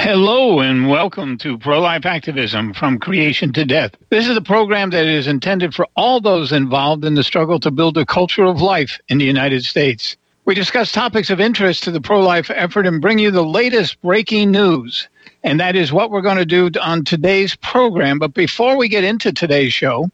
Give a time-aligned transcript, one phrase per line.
[0.00, 3.96] Hello and welcome to Pro Life Activism from Creation to Death.
[4.10, 7.72] This is a program that is intended for all those involved in the struggle to
[7.72, 10.16] build a culture of life in the United States.
[10.44, 14.00] We discuss topics of interest to the pro life effort and bring you the latest
[14.00, 15.08] breaking news.
[15.42, 18.20] And that is what we're going to do on today's program.
[18.20, 20.08] But before we get into today's show,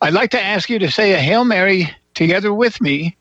[0.00, 3.16] I'd like to ask you to say a Hail Mary together with me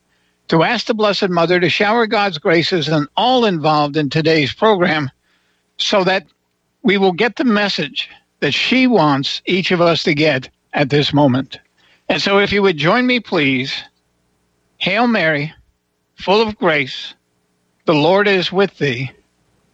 [0.49, 5.09] to ask the Blessed Mother to shower God's graces on all involved in today's program
[5.77, 6.25] so that
[6.83, 8.09] we will get the message
[8.39, 11.59] that she wants each of us to get at this moment.
[12.07, 13.73] And so, if you would join me, please,
[14.77, 15.53] Hail Mary,
[16.15, 17.15] full of grace,
[17.85, 19.11] the Lord is with thee.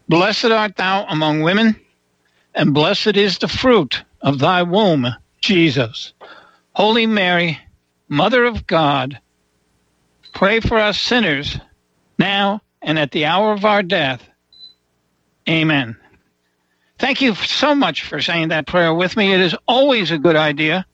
[0.07, 1.75] Blessed art thou among women,
[2.55, 5.07] and blessed is the fruit of thy womb,
[5.41, 6.13] Jesus.
[6.73, 7.59] Holy Mary,
[8.07, 9.19] Mother of God,
[10.33, 11.57] pray for us sinners,
[12.17, 14.27] now and at the hour of our death.
[15.49, 15.97] Amen.
[17.01, 19.33] Thank you so much for saying that prayer with me.
[19.33, 20.85] It is always a good idea,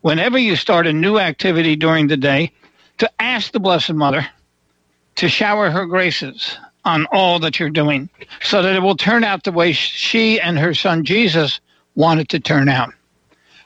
[0.00, 2.52] whenever you start a new activity during the day,
[2.96, 4.26] to ask the Blessed Mother
[5.16, 8.08] to shower her graces on all that you're doing
[8.40, 11.60] so that it will turn out the way she and her son Jesus
[11.96, 12.94] wanted it to turn out.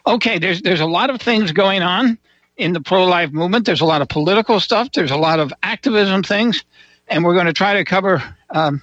[0.09, 2.19] Okay, there's there's a lot of things going on
[2.57, 3.65] in the pro-life movement.
[3.65, 4.91] There's a lot of political stuff.
[4.91, 6.65] There's a lot of activism things,
[7.07, 8.83] and we're going to try to cover um,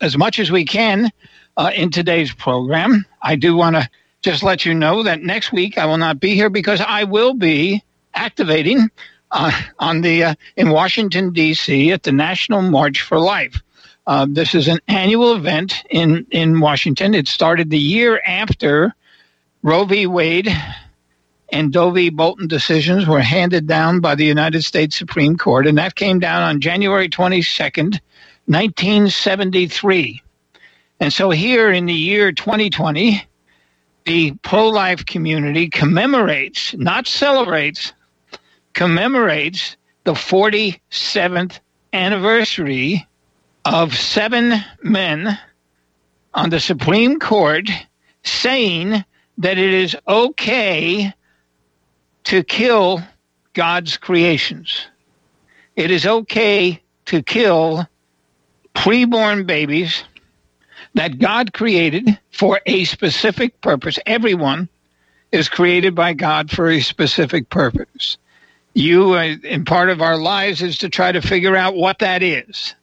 [0.00, 1.10] as much as we can
[1.56, 3.04] uh, in today's program.
[3.22, 3.88] I do want to
[4.22, 7.34] just let you know that next week I will not be here because I will
[7.34, 7.82] be
[8.14, 8.90] activating
[9.30, 11.92] uh, on the uh, in Washington D.C.
[11.92, 13.62] at the National March for Life.
[14.06, 17.14] Uh, this is an annual event in in Washington.
[17.14, 18.94] It started the year after
[19.62, 20.06] Roe v.
[20.06, 20.48] Wade
[21.50, 22.10] and Doe v.
[22.10, 26.42] Bolton decisions were handed down by the United States Supreme Court, and that came down
[26.42, 28.00] on January twenty second,
[28.46, 30.22] nineteen seventy three.
[31.00, 33.22] And so here in the year 2020,
[34.06, 37.92] the pro life community commemorates, not celebrates,
[38.72, 41.58] commemorates the 47th
[41.92, 43.06] anniversary
[43.64, 45.38] of seven men
[46.34, 47.68] on the Supreme Court
[48.22, 49.04] saying
[49.38, 51.12] that it is okay
[52.24, 53.02] to kill
[53.54, 54.86] God's creations.
[55.74, 57.86] It is okay to kill
[58.74, 60.04] preborn babies
[60.96, 63.98] that God created for a specific purpose.
[64.06, 64.68] Everyone
[65.30, 68.16] is created by God for a specific purpose.
[68.72, 72.22] You, uh, and part of our lives is to try to figure out what that
[72.22, 72.74] is.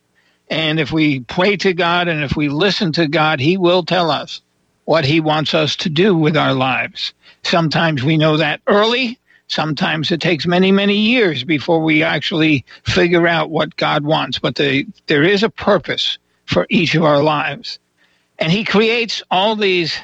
[0.49, 4.11] And if we pray to God and if we listen to God, He will tell
[4.11, 4.41] us
[4.85, 7.13] what He wants us to do with our lives.
[7.41, 9.19] Sometimes we know that early.
[9.47, 14.37] Sometimes it takes many, many years before we actually figure out what God wants.
[14.37, 17.79] But the, there is a purpose for each of our lives.
[18.43, 19.97] And he creates all these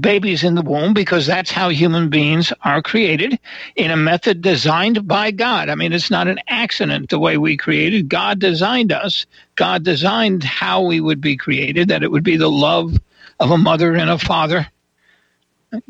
[0.00, 3.38] babies in the womb because that's how human beings are created
[3.76, 5.68] in a method designed by God.
[5.68, 8.08] I mean, it's not an accident the way we created.
[8.08, 9.26] God designed us.
[9.56, 12.96] God designed how we would be created, that it would be the love
[13.38, 14.66] of a mother and a father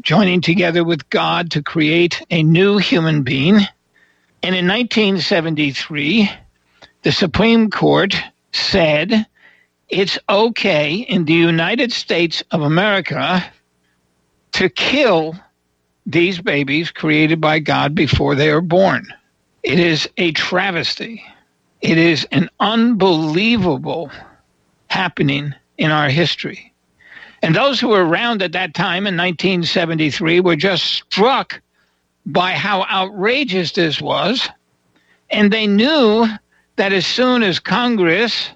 [0.00, 3.58] joining together with God to create a new human being.
[4.42, 6.32] And in 1973,
[7.04, 8.16] the Supreme Court
[8.50, 9.24] said
[9.88, 13.44] it's okay in the United States of America
[14.52, 15.34] to kill
[16.06, 19.06] these babies created by God before they are born.
[19.62, 21.24] It is a travesty.
[21.80, 24.10] It is an unbelievable
[24.88, 26.72] happening in our history.
[27.42, 31.60] And those who were around at that time in 1973 were just struck
[32.26, 34.48] by how outrageous this was.
[35.30, 36.26] And they knew
[36.76, 38.50] that as soon as Congress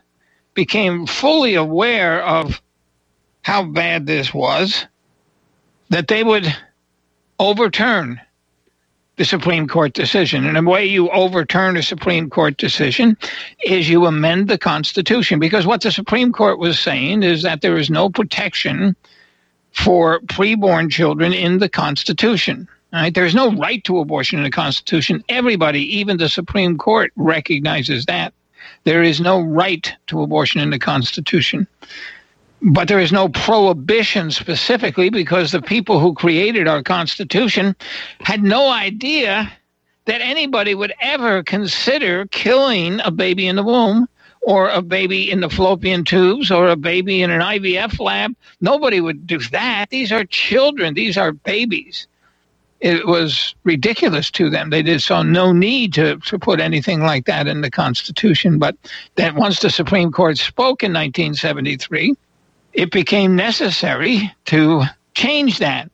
[0.55, 2.61] became fully aware of
[3.43, 4.87] how bad this was,
[5.91, 6.47] that they would
[7.39, 8.21] overturn
[9.17, 10.47] the Supreme Court decision.
[10.47, 13.17] And the way you overturn a Supreme Court decision
[13.65, 15.39] is you amend the Constitution.
[15.39, 18.97] Because what the Supreme Court was saying is that there is no protection
[19.73, 22.69] for preborn children in the Constitution.
[22.93, 23.15] Right?
[23.15, 25.25] There's no right to abortion in the Constitution.
[25.29, 28.35] Everybody, even the Supreme Court, recognizes that.
[28.85, 31.67] There is no right to abortion in the Constitution.
[32.61, 37.75] But there is no prohibition specifically because the people who created our Constitution
[38.21, 39.53] had no idea
[40.05, 44.09] that anybody would ever consider killing a baby in the womb
[44.43, 48.35] or a baby in the fallopian tubes or a baby in an IVF lab.
[48.61, 49.91] Nobody would do that.
[49.91, 52.07] These are children, these are babies
[52.83, 54.71] it was ridiculous to them.
[54.71, 58.59] They did saw no need to, to put anything like that in the Constitution.
[58.59, 58.77] But
[59.15, 62.17] then once the Supreme Court spoke in 1973,
[62.73, 64.83] it became necessary to
[65.15, 65.91] change that.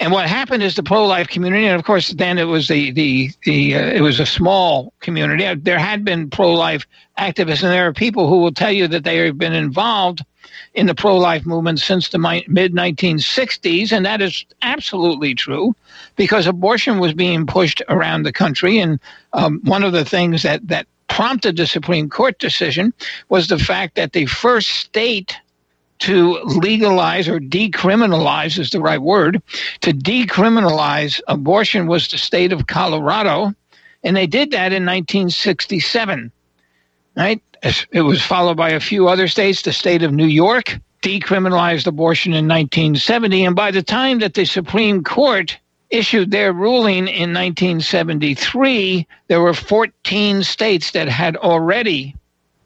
[0.00, 3.30] And what happened is the pro-life community, and of course, then it was the the
[3.44, 5.52] the uh, it was a small community.
[5.56, 6.86] There had been pro-life
[7.18, 10.24] activists, and there are people who will tell you that they have been involved
[10.74, 15.74] in the pro-life movement since the mid 1960s, and that is absolutely true,
[16.16, 19.00] because abortion was being pushed around the country, and
[19.32, 22.92] um, one of the things that that prompted the Supreme Court decision
[23.28, 25.36] was the fact that the first state
[26.00, 29.42] to legalize or decriminalize is the right word.
[29.80, 33.52] To decriminalize abortion was the state of Colorado,
[34.04, 36.30] and they did that in 1967.
[37.16, 37.42] Right?
[37.62, 39.62] It was followed by a few other states.
[39.62, 44.44] The state of New York decriminalized abortion in 1970, and by the time that the
[44.44, 45.56] Supreme Court
[45.90, 52.14] issued their ruling in 1973, there were 14 states that had already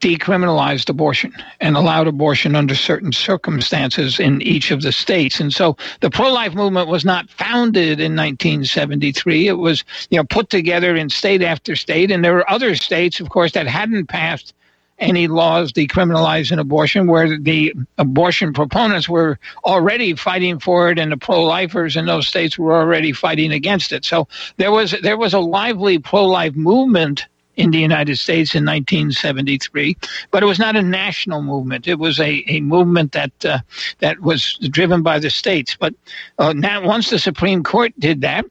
[0.01, 5.39] decriminalized abortion and allowed abortion under certain circumstances in each of the states.
[5.39, 9.47] And so the pro-life movement was not founded in 1973.
[9.47, 12.11] It was, you know, put together in state after state.
[12.11, 14.55] And there were other states, of course, that hadn't passed
[15.03, 21.17] any laws decriminalizing abortion where the abortion proponents were already fighting for it and the
[21.17, 24.05] pro-lifers in those states were already fighting against it.
[24.05, 27.27] So there was there was a lively pro-life movement
[27.57, 29.97] in the United States in 1973,
[30.31, 31.87] but it was not a national movement.
[31.87, 33.59] It was a, a movement that uh,
[33.99, 35.77] that was driven by the states.
[35.79, 35.95] But
[36.39, 38.47] uh, now, once the Supreme Court did that,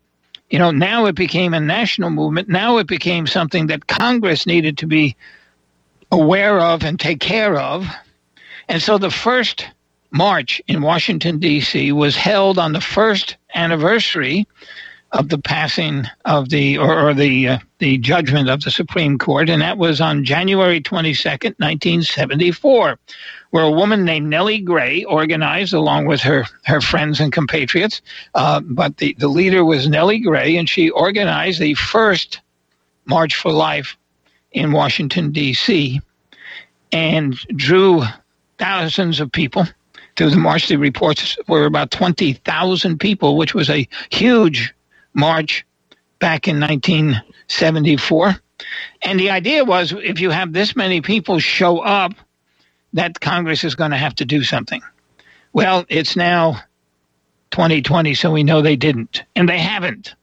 [0.51, 2.49] you know, now it became a national movement.
[2.49, 5.15] Now it became something that Congress needed to be
[6.11, 7.87] aware of and take care of.
[8.67, 9.67] And so the first
[10.11, 11.91] march in Washington, D.C.
[11.91, 14.47] was held on the first anniversary
[15.11, 19.49] of the passing of the or, or the uh, the judgment of the Supreme Court,
[19.49, 22.97] and that was on January twenty second, nineteen seventy four,
[23.49, 28.01] where a woman named Nellie Gray organized along with her her friends and compatriots.
[28.35, 32.39] Uh, but the the leader was Nellie Gray, and she organized the first
[33.05, 33.97] March for Life
[34.51, 36.01] in Washington D.C.
[36.91, 38.03] and drew
[38.57, 39.65] thousands of people
[40.15, 40.67] to the march.
[40.67, 44.73] The reports were about twenty thousand people, which was a huge
[45.13, 45.65] March
[46.19, 48.35] back in 1974.
[49.01, 52.13] And the idea was if you have this many people show up,
[52.93, 54.81] that Congress is going to have to do something.
[55.53, 56.61] Well, it's now
[57.51, 59.23] 2020, so we know they didn't.
[59.35, 60.13] And they haven't.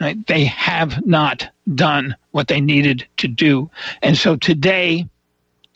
[0.00, 0.26] Right?
[0.26, 3.68] They have not done what they needed to do.
[4.00, 5.08] And so today,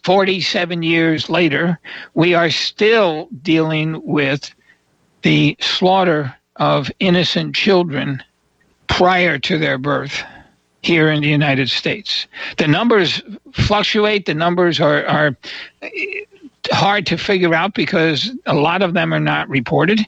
[0.05, 1.81] 47 years later,
[2.15, 4.55] we are still dealing with
[5.23, 8.23] the slaughter of innocent children
[8.87, 10.23] prior to their birth
[10.83, 12.29] here in the United States.
[12.59, 13.21] The numbers
[13.55, 14.27] fluctuate.
[14.27, 15.37] The numbers are, are
[16.71, 19.99] hard to figure out because a lot of them are not reported.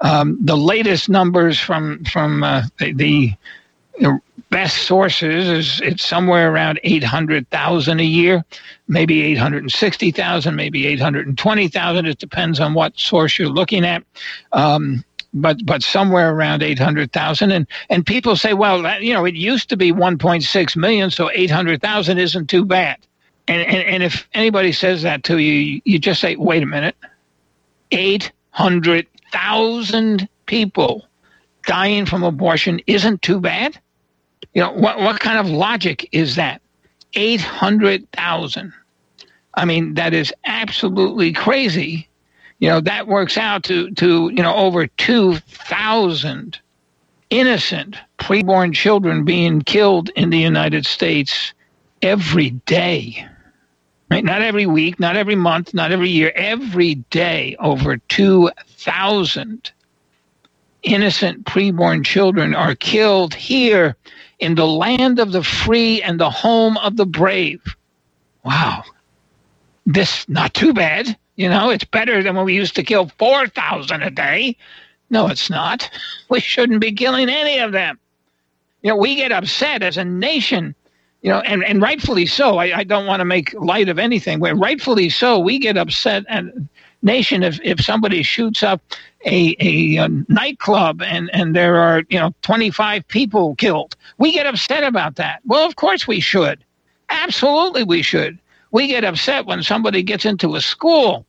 [0.00, 4.20] Um, the latest numbers from from uh, the, the,
[4.50, 8.44] best sources is it's somewhere around 800,000 a year,
[8.88, 12.06] maybe 860,000, maybe 820,000.
[12.06, 14.02] It depends on what source you're looking at.
[14.52, 15.02] Um,
[15.32, 19.68] but but somewhere around 800,000 and and people say well that, you know it used
[19.68, 22.98] to be 1.6 million so 800,000 isn't too bad
[23.46, 26.96] and, and and if anybody says that to you you just say wait a minute
[27.92, 31.06] 800,000 people
[31.64, 33.78] dying from abortion isn't too bad
[34.54, 36.60] you know what what kind of logic is that?
[37.14, 38.72] 800,000
[39.54, 42.08] I mean that is absolutely crazy.
[42.58, 46.58] You know that works out to to you know over 2000
[47.30, 51.52] innocent preborn children being killed in the United States
[52.02, 53.26] every day.
[54.10, 54.24] Right?
[54.24, 59.72] Not every week not every month not every year every day over 2000
[60.82, 63.96] innocent preborn children are killed here
[64.40, 67.62] in the land of the free and the home of the brave
[68.44, 68.84] wow
[69.86, 74.02] this not too bad you know, it's better than when we used to kill 4,000
[74.02, 74.56] a day.
[75.10, 75.90] No, it's not.
[76.30, 77.98] We shouldn't be killing any of them.
[78.82, 80.74] You know, we get upset as a nation,
[81.22, 82.58] you know, and, and rightfully so.
[82.58, 86.46] I, I don't want to make light of anything, rightfully so, we get upset as
[86.46, 86.52] a
[87.02, 88.82] nation if, if somebody shoots up
[89.24, 93.96] a, a, a nightclub and, and there are, you know, 25 people killed.
[94.18, 95.40] We get upset about that.
[95.46, 96.64] Well, of course we should.
[97.10, 98.38] Absolutely we should.
[98.72, 101.26] We get upset when somebody gets into a school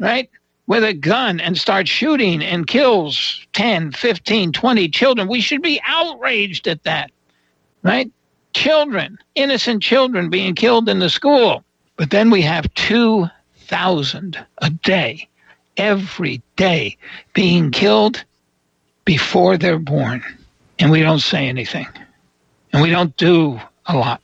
[0.00, 0.28] right?
[0.66, 5.28] With a gun and starts shooting and kills 10, 15, 20 children.
[5.28, 7.12] We should be outraged at that,
[7.82, 8.10] right?
[8.54, 11.62] Children, innocent children being killed in the school.
[11.96, 12.72] But then we have
[13.70, 15.28] 2,000 a day,
[15.76, 16.96] every day
[17.34, 18.24] being killed
[19.04, 20.24] before they're born.
[20.80, 21.86] And we don't say anything.
[22.72, 24.20] And we don't do a lot.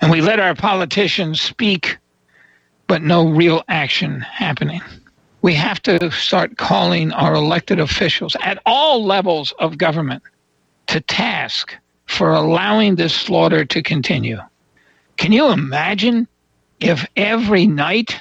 [0.00, 1.96] And we let our politicians speak,
[2.88, 4.80] but no real action happening.
[5.42, 10.24] We have to start calling our elected officials at all levels of government
[10.88, 11.72] to task
[12.06, 14.40] for allowing this slaughter to continue.
[15.18, 16.26] Can you imagine
[16.80, 18.20] if every night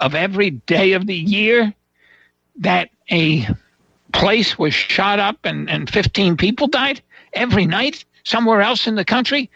[0.00, 1.72] of every day of the year
[2.56, 3.46] that a
[4.12, 7.00] place was shot up and, and 15 people died
[7.32, 9.50] every night somewhere else in the country,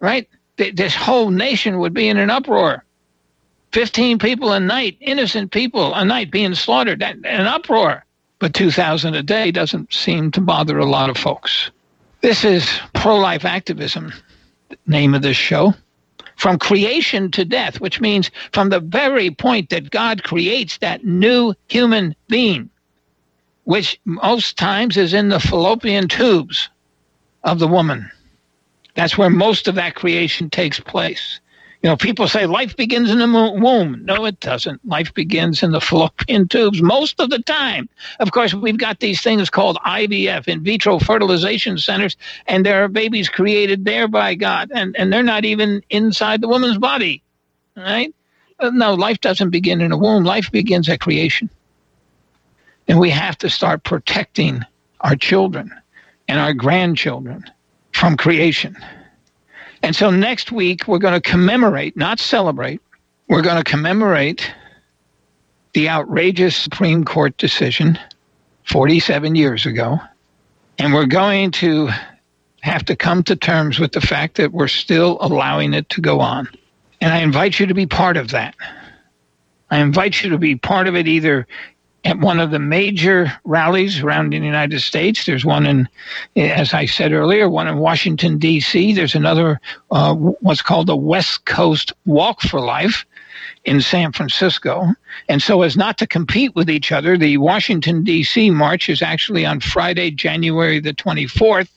[0.00, 0.28] right?
[0.56, 2.84] This whole nation would be in an uproar.
[3.72, 8.04] 15 people a night, innocent people a night being slaughtered, an uproar.
[8.38, 11.70] But 2,000 a day doesn't seem to bother a lot of folks.
[12.20, 14.12] This is pro life activism,
[14.86, 15.74] name of this show
[16.36, 21.54] from creation to death, which means from the very point that God creates that new
[21.68, 22.70] human being,
[23.64, 26.68] which most times is in the fallopian tubes
[27.44, 28.10] of the woman.
[28.94, 31.40] That's where most of that creation takes place.
[31.84, 34.06] You know, people say life begins in the womb.
[34.06, 34.82] No, it doesn't.
[34.86, 37.90] Life begins in the fallopian tubes most of the time.
[38.20, 42.88] Of course, we've got these things called IVF, in vitro fertilization centers, and there are
[42.88, 47.22] babies created there by God, and, and they're not even inside the woman's body,
[47.76, 48.14] right?
[48.58, 50.24] Uh, no, life doesn't begin in a womb.
[50.24, 51.50] Life begins at creation.
[52.88, 54.62] And we have to start protecting
[55.02, 55.70] our children
[56.28, 57.44] and our grandchildren
[57.92, 58.74] from creation.
[59.84, 62.80] And so next week, we're going to commemorate, not celebrate,
[63.28, 64.50] we're going to commemorate
[65.74, 67.98] the outrageous Supreme Court decision
[68.64, 69.98] 47 years ago.
[70.78, 71.90] And we're going to
[72.62, 76.18] have to come to terms with the fact that we're still allowing it to go
[76.18, 76.48] on.
[77.02, 78.54] And I invite you to be part of that.
[79.70, 81.46] I invite you to be part of it either
[82.04, 85.24] at one of the major rallies around in the United States.
[85.24, 85.88] There's one in,
[86.36, 88.92] as I said earlier, one in Washington, D.C.
[88.92, 93.06] There's another, uh, what's called the West Coast Walk for Life
[93.64, 94.88] in San Francisco.
[95.28, 98.50] And so, as not to compete with each other, the Washington, D.C.
[98.50, 101.70] march is actually on Friday, January the 24th.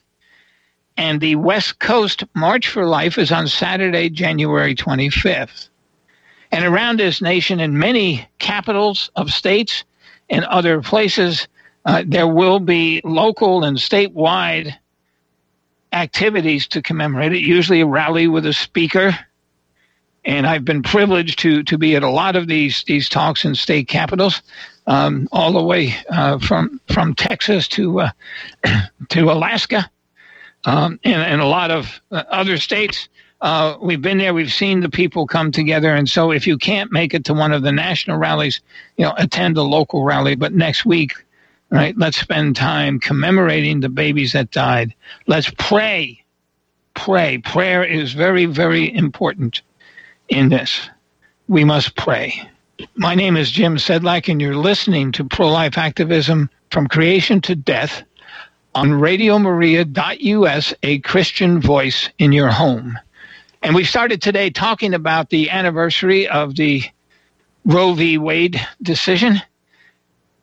[0.98, 5.68] And the West Coast March for Life is on Saturday, January 25th.
[6.50, 9.84] And around this nation, in many capitals of states,
[10.28, 11.48] in other places,
[11.84, 14.74] uh, there will be local and statewide
[15.92, 19.18] activities to commemorate it, usually a rally with a speaker.
[20.24, 23.54] And I've been privileged to, to be at a lot of these, these talks in
[23.54, 24.42] state capitals,
[24.86, 28.10] um, all the way uh, from, from Texas to, uh,
[29.08, 29.90] to Alaska
[30.64, 33.08] um, and, and a lot of uh, other states.
[33.40, 34.34] Uh, we've been there.
[34.34, 35.94] We've seen the people come together.
[35.94, 38.60] And so, if you can't make it to one of the national rallies,
[38.96, 40.34] you know, attend a local rally.
[40.34, 41.12] But next week,
[41.70, 44.92] right, let's spend time commemorating the babies that died.
[45.26, 46.24] Let's pray.
[46.94, 47.38] Pray.
[47.38, 49.62] Prayer is very, very important
[50.28, 50.88] in this.
[51.46, 52.42] We must pray.
[52.96, 57.54] My name is Jim Sedlak, and you're listening to Pro Life Activism from Creation to
[57.54, 58.02] Death
[58.74, 62.98] on RadioMaria.us, a Christian voice in your home.
[63.62, 66.82] And we started today talking about the anniversary of the
[67.64, 68.16] Roe v.
[68.16, 69.42] Wade decision.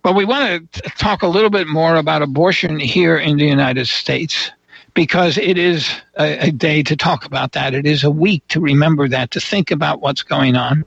[0.03, 3.87] But we want to talk a little bit more about abortion here in the United
[3.87, 4.51] States
[4.93, 7.73] because it is a, a, day to talk about that.
[7.73, 10.85] It is a week to remember that, to think about what's going on.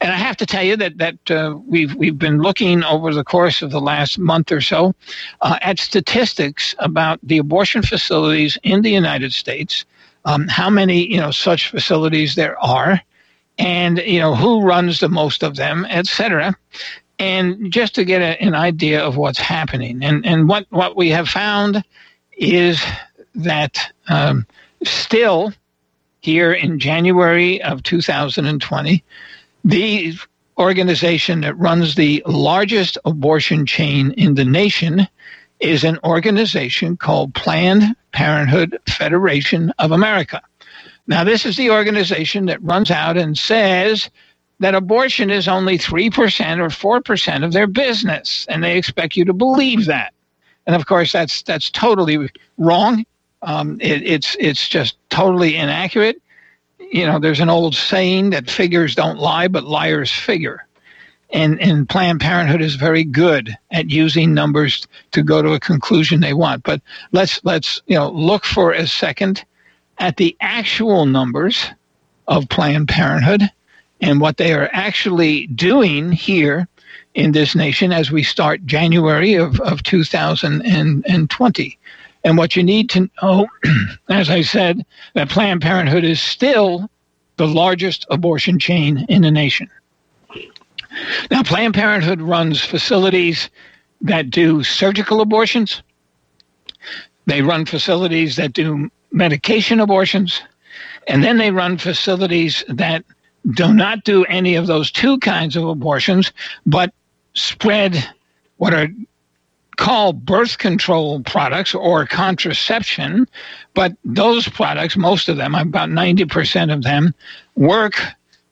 [0.00, 3.24] And I have to tell you that that uh, we've we've been looking over the
[3.24, 4.94] course of the last month or so
[5.42, 9.84] uh, at statistics about the abortion facilities in the United States
[10.26, 13.00] um, how many you know such facilities there are,
[13.58, 16.54] and you know who runs the most of them, etc.
[17.18, 21.08] And just to get a, an idea of what's happening, and and what what we
[21.10, 21.82] have found
[22.36, 22.84] is
[23.36, 24.46] that um,
[24.82, 25.52] still
[26.20, 29.04] here in January of 2020,
[29.64, 30.14] the
[30.58, 35.06] organization that runs the largest abortion chain in the nation
[35.60, 40.42] is an organization called Planned Parenthood Federation of America.
[41.06, 44.10] Now, this is the organization that runs out and says
[44.60, 46.10] that abortion is only 3%
[46.58, 50.12] or 4% of their business, and they expect you to believe that.
[50.66, 53.04] And of course, that's, that's totally wrong.
[53.42, 56.20] Um, it, it's, it's just totally inaccurate.
[56.78, 60.65] You know, there's an old saying that figures don't lie, but liars figure
[61.30, 66.20] and and Planned Parenthood is very good at using numbers to go to a conclusion
[66.20, 66.62] they want.
[66.62, 66.80] But
[67.12, 69.44] let's let's you know look for a second
[69.98, 71.66] at the actual numbers
[72.28, 73.42] of Planned Parenthood
[74.00, 76.68] and what they are actually doing here
[77.14, 81.78] in this nation as we start January of, of 2020.
[82.24, 83.46] And what you need to know,
[84.08, 86.90] as I said, that Planned Parenthood is still
[87.36, 89.70] the largest abortion chain in the nation.
[91.30, 93.50] Now, Planned Parenthood runs facilities
[94.00, 95.82] that do surgical abortions,
[97.26, 100.40] they run facilities that do medication abortions,
[101.08, 103.04] and then they run facilities that
[103.54, 106.32] do not do any of those two kinds of abortions,
[106.66, 106.92] but
[107.34, 107.96] spread
[108.56, 108.88] what are
[109.76, 113.28] called birth control products or contraception.
[113.74, 117.14] But those products, most of them, about 90% of them,
[117.54, 118.00] work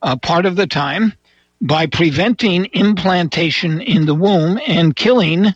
[0.03, 1.15] uh, part of the time
[1.61, 5.55] by preventing implantation in the womb and killing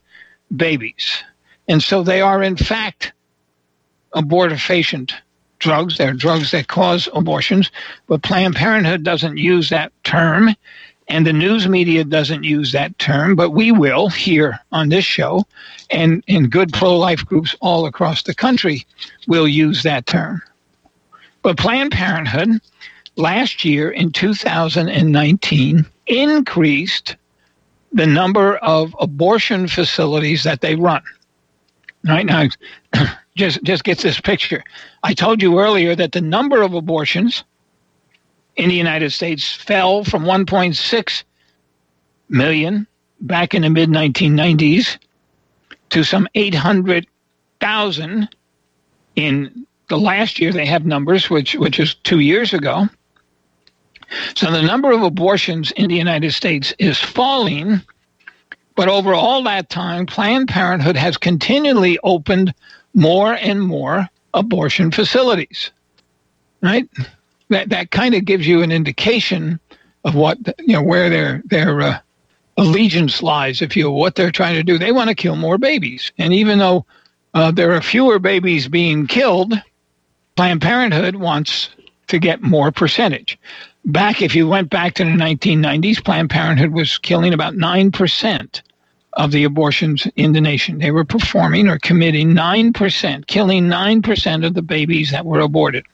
[0.55, 1.23] babies.
[1.69, 3.13] And so they are, in fact,
[4.15, 5.13] abortifacient
[5.59, 5.99] drugs.
[5.99, 7.71] They're drugs that cause abortions,
[8.07, 10.55] but Planned Parenthood doesn't use that term,
[11.09, 15.47] and the news media doesn't use that term, but we will here on this show,
[15.91, 18.87] and in good pro life groups all across the country
[19.27, 20.43] will use that term.
[21.43, 22.61] But Planned Parenthood
[23.19, 27.17] last year in 2019 increased
[27.93, 31.03] the number of abortion facilities that they run.
[32.05, 32.47] Right now,
[33.37, 34.63] just just gets this picture.
[35.03, 37.45] I told you earlier that the number of abortions
[38.57, 41.25] in the United States fell from 1.6
[42.29, 42.87] million
[43.21, 44.99] back in the mid 1990s
[45.91, 48.29] to some 800,000
[49.17, 52.89] in the last year they have numbers which which is 2 years ago
[54.35, 57.81] so the number of abortions in the United States is falling,
[58.75, 62.55] but over all that time, Planned Parenthood has continually opened
[62.95, 65.71] more and more abortion facilities.
[66.63, 66.89] Right?
[67.51, 69.61] That that kind of gives you an indication
[70.05, 71.99] of what you know where their their uh,
[72.57, 74.79] allegiance lies, if you will, what they're trying to do.
[74.79, 76.85] They want to kill more babies, and even though
[77.35, 79.55] uh, there are fewer babies being killed,
[80.37, 81.71] Planned Parenthood wants
[82.09, 83.39] to get more percentage
[83.85, 88.63] back, if you went back to the 1990s, Planned Parenthood was killing about 9%
[89.15, 90.79] of the abortions in the nation.
[90.79, 95.85] They were performing or committing 9%, killing 9% of the babies that were aborted.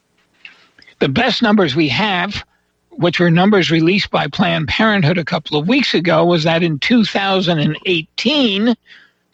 [0.99, 2.45] The best numbers we have,
[2.91, 6.79] which were numbers released by Planned Parenthood a couple of weeks ago, was that in
[6.79, 8.75] 2018,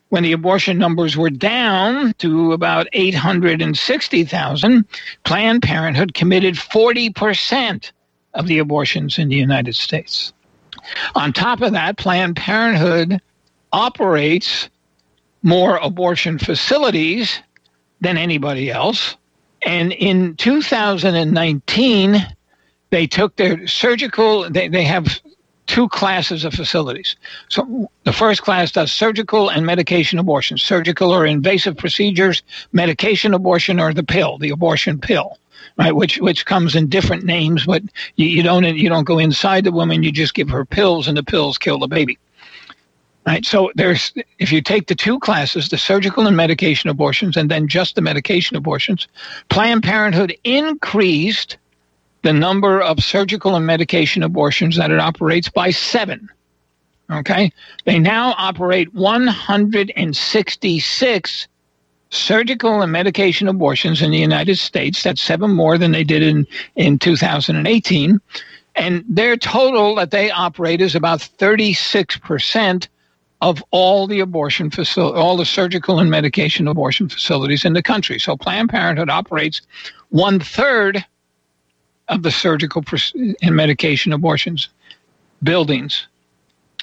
[0.09, 4.85] when the abortion numbers were down to about 860,000,
[5.25, 7.93] Planned Parenthood committed 40%
[8.35, 10.33] of the abortions in the United States.
[11.15, 13.21] On top of that, Planned Parenthood
[13.73, 14.69] operates
[15.43, 17.41] more abortion facilities
[18.01, 19.17] than anybody else.
[19.63, 22.27] And in 2019,
[22.91, 25.21] they took their surgical, they, they have
[25.67, 27.15] two classes of facilities.
[27.49, 30.59] So the first class does surgical and medication abortion.
[30.59, 35.39] Surgical or invasive procedures, medication abortion or the pill, the abortion pill
[35.77, 35.95] right?
[35.95, 37.83] Which which comes in different names, but
[38.17, 40.03] you, you don't you don't go inside the woman.
[40.03, 42.19] You just give her pills, and the pills kill the baby.
[43.27, 43.45] Right.
[43.45, 47.69] So there's if you take the two classes, the surgical and medication abortions, and then
[47.69, 49.09] just the medication abortions,
[49.51, 51.59] Planned Parenthood increased
[52.23, 56.29] the number of surgical and medication abortions that it operates by seven.
[57.11, 57.53] Okay.
[57.85, 61.49] They now operate 166
[62.11, 65.03] surgical and medication abortions in the United States.
[65.03, 66.47] That's seven more than they did in,
[66.77, 68.21] in 2018.
[68.77, 72.89] And their total that they operate is about 36%
[73.41, 78.19] of all the abortion facility, all the surgical and medication abortion facilities in the country.
[78.19, 79.63] So Planned Parenthood operates
[80.11, 81.05] one third
[82.09, 84.69] of the surgical and medication abortions
[85.43, 86.07] buildings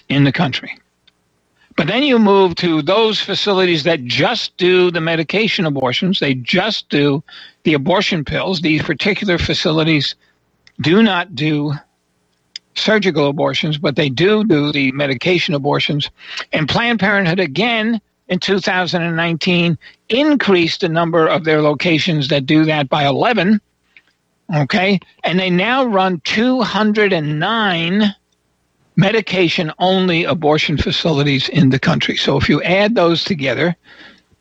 [0.10, 0.80] in the country.
[1.78, 6.90] But then you move to those facilities that just do the medication abortions, they just
[6.90, 7.24] do
[7.64, 8.62] the abortion pills.
[8.62, 10.16] These particular facilities
[10.82, 11.74] do not do
[12.74, 16.10] surgical abortions, but they do do the medication abortions.
[16.52, 19.78] And Planned Parenthood, again, in 2019,
[20.10, 23.62] increased the number of their locations that do that by 11.
[24.56, 25.00] Okay.
[25.24, 28.16] And they now run 209
[28.98, 32.18] medication only abortion facilities in the country.
[32.18, 33.78] So if you add those together,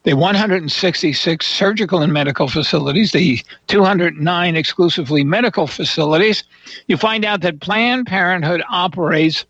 [0.03, 6.45] the 166 surgical and medical facilities, the 209 exclusively medical facilities,
[6.87, 9.45] you find out that Planned Parenthood operates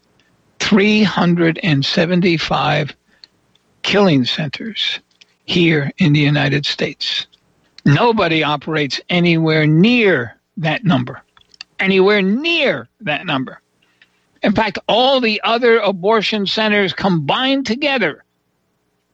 [0.60, 2.96] 375
[3.84, 5.00] killing centers
[5.50, 7.26] here in the United States.
[7.84, 11.24] Nobody operates anywhere near that number.
[11.80, 13.60] Anywhere near that number.
[14.44, 18.24] In fact, all the other abortion centers combined together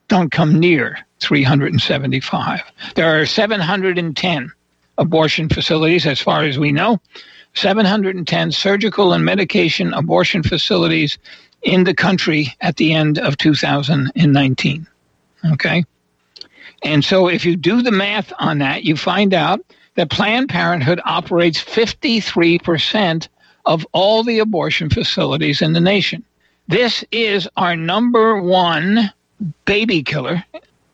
[0.08, 2.62] don't come near 375.
[2.95, 4.52] There are 710
[4.98, 7.00] abortion facilities, as far as we know,
[7.54, 11.17] 710 surgical and medication abortion facilities
[11.62, 14.88] in the country at the end of 2019.
[15.54, 15.86] Okay?
[16.84, 19.62] And so if you do the math on that, you find out
[19.96, 23.28] that Planned Parenthood operates 53%
[23.66, 26.24] of all the abortion facilities in the nation.
[26.68, 29.12] This is our number one
[29.66, 30.44] baby killer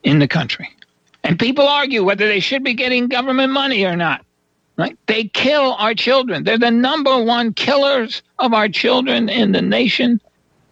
[0.04, 0.70] in the country.
[1.24, 4.26] And people argue whether they should be getting government money or not.
[4.78, 4.98] Right?
[5.06, 6.44] They kill our children.
[6.44, 10.20] They're the number one killers of our children in the nation.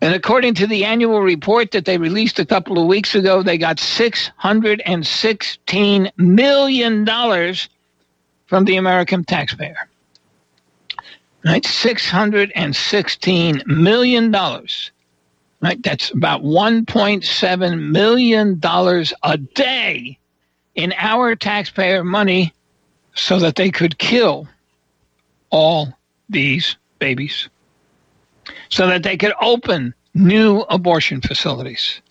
[0.02, 3.58] And according to the annual report that they released a couple of weeks ago, they
[3.58, 7.06] got $616 million
[8.46, 9.90] from the American taxpayer.
[11.46, 11.64] Right?
[11.64, 14.32] $616 million.
[15.62, 15.84] Right?
[15.84, 18.62] That's about $1.7 million
[19.24, 20.18] a day
[20.76, 22.54] in our taxpayer money
[23.16, 24.48] so that they could kill
[25.50, 25.94] all
[26.30, 27.50] these babies,
[28.70, 32.02] so that they could open new abortion facilities.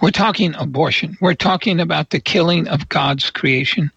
[0.00, 1.16] We're talking abortion.
[1.20, 3.90] We're talking about the killing of God's creation.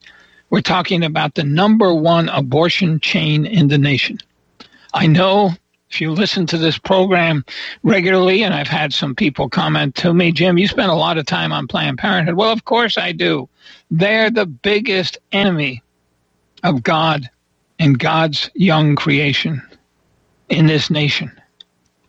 [0.50, 4.20] We're talking about the number one abortion chain in the nation.
[4.94, 5.52] I know
[5.90, 7.46] if you listen to this program
[7.84, 11.26] regularly, and I've had some people comment to me, Jim, you spend a lot of
[11.26, 12.36] time on Planned Parenthood.
[12.36, 13.50] Well, of course I do.
[13.90, 15.82] They're the biggest enemy
[16.64, 17.30] of God
[17.80, 19.62] and God's young creation
[20.50, 21.32] in this nation.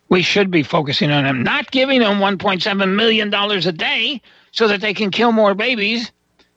[0.09, 4.21] We should be focusing on them, not giving them $1.7 million a day
[4.51, 6.11] so that they can kill more babies,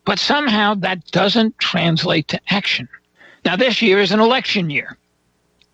[0.05, 2.89] but somehow that doesn't translate to action.
[3.45, 4.97] Now, this year is an election year,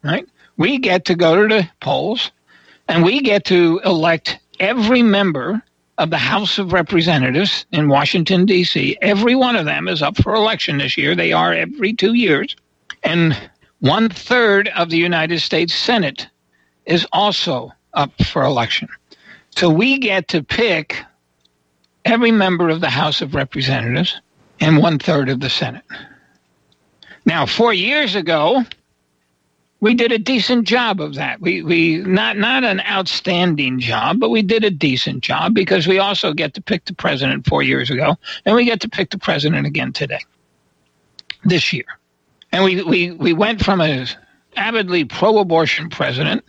[0.03, 0.27] right?
[0.57, 2.33] We get to go to the polls
[2.89, 5.63] and we get to elect every member
[5.99, 8.97] of the House of Representatives in Washington, D.C.
[9.03, 11.15] Every one of them is up for election this year.
[11.15, 12.57] They are every two years.
[13.03, 13.37] And
[13.81, 16.29] one third of the United States Senate
[16.87, 18.89] is also up for election.
[19.51, 21.05] So we get to pick
[22.05, 24.21] every member of the House of Representatives
[24.61, 25.85] and one third of the Senate.
[27.25, 28.65] Now, four years ago,
[29.81, 31.41] we did a decent job of that.
[31.41, 35.99] We we not not an outstanding job, but we did a decent job because we
[35.99, 39.19] also get to pick the president four years ago, and we get to pick the
[39.19, 40.21] president again today,
[41.45, 41.85] this year,
[42.59, 44.05] and we we we went from a
[44.57, 46.45] avidly pro-abortion president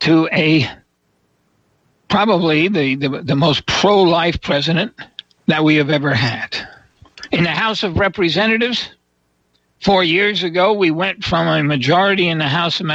[0.00, 0.68] to a
[2.08, 4.92] probably the, the, the most pro-life president
[5.46, 6.56] that we have ever had.
[7.32, 8.90] In the House of Representatives,
[9.84, 12.88] Four years ago, we went from a majority in the House of,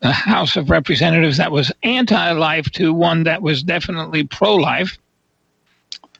[0.00, 4.98] the House of Representatives that was anti life to one that was definitely pro life.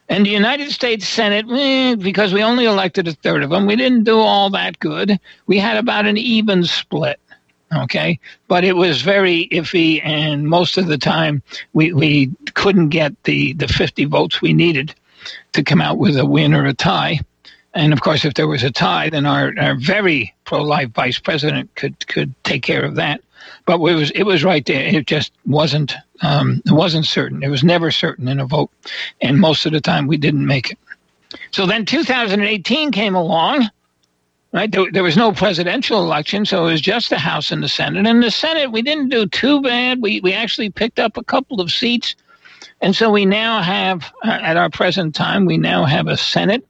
[0.08, 3.76] And the United States Senate, eh, because we only elected a third of them, we
[3.76, 5.18] didn't do all that good.
[5.46, 7.18] We had about an even split.
[7.74, 8.20] Okay.
[8.46, 13.54] But it was very iffy, and most of the time we, we couldn't get the,
[13.54, 14.94] the 50 votes we needed
[15.52, 17.20] to come out with a win or a tie.
[17.72, 21.74] And of course, if there was a tie, then our, our very pro-life vice president
[21.74, 23.20] could could take care of that.
[23.66, 24.84] But it was it was right there.
[24.84, 27.42] It just wasn't um, it wasn't certain.
[27.42, 28.70] It was never certain in a vote,
[29.20, 30.78] and most of the time we didn't make it.
[31.50, 33.68] So then 2018 came along.
[34.52, 37.68] Right, there, there was no presidential election, so it was just the House and the
[37.68, 38.06] Senate.
[38.06, 40.00] And the Senate, we didn't do too bad.
[40.00, 42.14] We we actually picked up a couple of seats,
[42.80, 46.64] and so we now have, uh, at our present time, we now have a Senate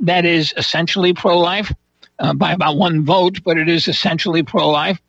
[0.00, 1.72] that is essentially pro life
[2.18, 5.00] uh, by about one vote, but it is essentially pro life.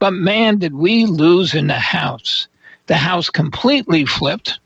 [0.00, 2.48] But man, did we lose in the House.
[2.86, 4.58] The House completely flipped,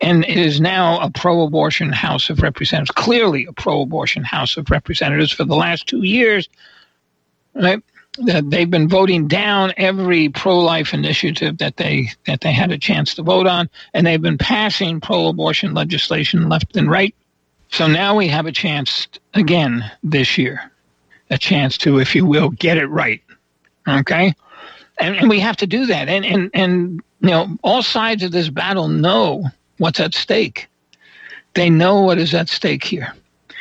[0.00, 4.56] and it is now a pro abortion House of Representatives, clearly a pro abortion House
[4.56, 6.48] of Representatives for the last two years.
[7.54, 7.80] Right?
[8.18, 13.22] They've been voting down every pro-life initiative that they that they had a chance to
[13.22, 17.14] vote on, and they've been passing pro-abortion legislation left and right.
[17.68, 20.70] So now we have a chance again this year,
[21.30, 23.22] a chance to, if you will, get it right.
[23.88, 24.34] Okay?
[25.02, 26.08] And, and we have to do that.
[26.08, 29.44] And, and, and, you know, all sides of this battle know
[29.78, 30.68] what's at stake.
[31.54, 33.12] They know what is at stake here.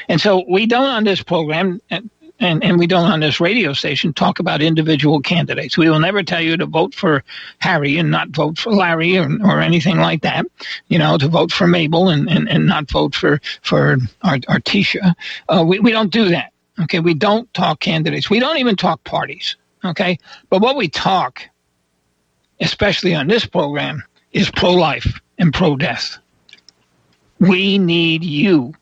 [0.08, 3.74] And so we don't on this program, and, and, and we don't on this radio
[3.74, 5.80] station talk about individual candidates.
[5.80, 7.24] We will never tell you to vote for
[7.58, 10.46] Harry and not vote for Larry or, or anything like that.
[10.90, 15.16] You know, to vote for Mabel and, and, and not vote for, for our, Artesia.
[15.50, 16.54] Uh, we, we don't do that.
[16.82, 17.00] Okay.
[17.00, 18.30] We don't talk candidates.
[18.30, 19.56] We don't even talk parties.
[19.84, 20.18] Okay.
[20.50, 21.42] But what we talk,
[22.60, 26.18] especially on this program, is pro life and pro death.
[27.40, 28.74] We need you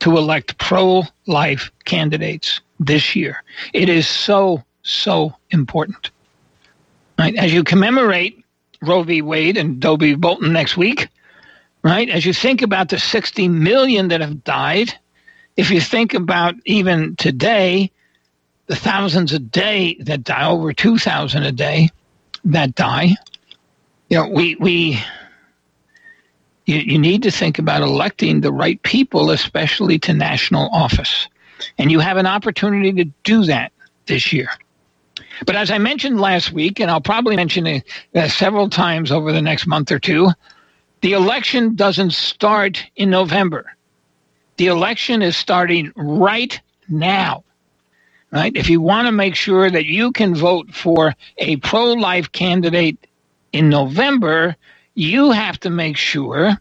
[0.00, 3.42] to elect pro life candidates this year.
[3.72, 6.10] It is so, so important.
[7.18, 7.34] Right?
[7.36, 8.44] As you commemorate
[8.82, 9.22] Roe v.
[9.22, 10.14] Wade and v.
[10.14, 11.08] Bolton next week,
[11.82, 12.08] right?
[12.10, 14.92] As you think about the 60 million that have died,
[15.56, 17.90] if you think about even today,
[18.66, 21.88] the thousands a day that die, over 2,000 a day
[22.44, 23.16] that die,
[24.08, 25.00] you know, we, we,
[26.66, 31.28] you, you need to think about electing the right people, especially to national office.
[31.78, 33.72] And you have an opportunity to do that
[34.06, 34.48] this year.
[35.44, 39.32] But as I mentioned last week, and I'll probably mention it uh, several times over
[39.32, 40.28] the next month or two,
[41.02, 43.72] the election doesn't start in November.
[44.56, 47.44] The election is starting right now.
[48.36, 48.54] Right?
[48.54, 53.06] If you want to make sure that you can vote for a pro life candidate
[53.52, 54.56] in November,
[54.94, 56.60] you have to make sure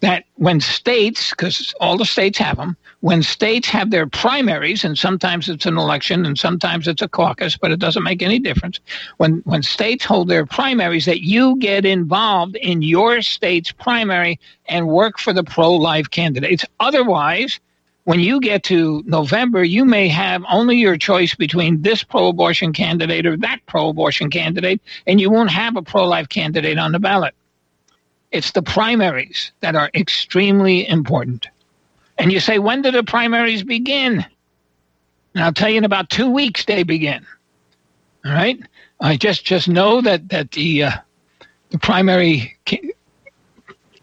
[0.00, 4.96] that when states, because all the states have them, when states have their primaries, and
[4.96, 8.80] sometimes it's an election and sometimes it's a caucus, but it doesn't make any difference.
[9.18, 14.40] When when states hold their primaries, that you get involved in your state's primary
[14.70, 16.64] and work for the pro-life candidates.
[16.80, 17.60] Otherwise,
[18.04, 22.72] when you get to November, you may have only your choice between this pro abortion
[22.72, 26.92] candidate or that pro abortion candidate, and you won't have a pro life candidate on
[26.92, 27.34] the ballot.
[28.30, 31.48] It's the primaries that are extremely important.
[32.18, 34.24] And you say, when do the primaries begin?
[35.34, 37.26] And I'll tell you in about two weeks they begin.
[38.24, 38.58] All right.
[39.00, 40.90] I just just know that that the uh,
[41.70, 42.56] the primary.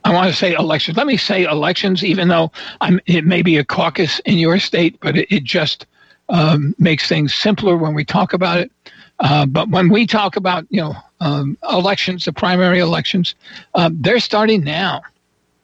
[0.04, 0.98] I want to say elections.
[0.98, 3.00] Let me say elections, even though I'm.
[3.06, 5.86] It may be a caucus in your state, but it, it just
[6.30, 8.72] um, makes things simpler when we talk about it.
[9.20, 13.36] Uh, but when we talk about you know um, elections, the primary elections,
[13.76, 15.02] uh, they're starting now.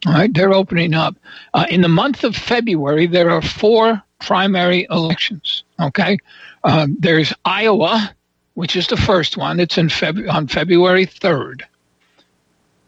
[0.06, 1.16] All right, they're opening up.
[1.56, 5.64] Uh, in the month of February, there are four primary elections.
[5.80, 6.18] Okay,
[6.64, 8.14] uh, there's Iowa,
[8.54, 9.60] which is the first one.
[9.60, 11.66] It's in Feb- on February third.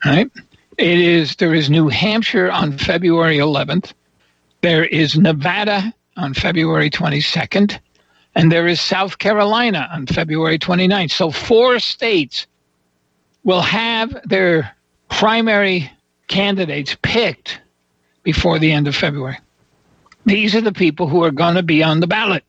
[0.05, 0.31] Right.
[0.80, 1.36] It is.
[1.36, 3.92] There is New Hampshire on February 11th.
[4.62, 7.78] There is Nevada on February 22nd.
[8.34, 11.12] And there is South Carolina on February 29th.
[11.12, 12.48] So four states
[13.44, 14.74] will have their
[15.10, 15.92] primary
[16.30, 17.60] candidates picked
[18.24, 19.38] before the end of February.
[20.26, 22.46] These are the people who are going to be on the ballot.